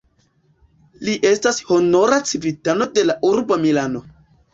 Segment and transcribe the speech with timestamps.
[1.09, 4.03] Li estas honora civitano de la urbo Milano.